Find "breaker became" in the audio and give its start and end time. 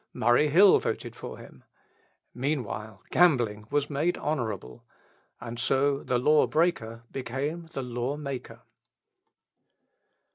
6.47-7.69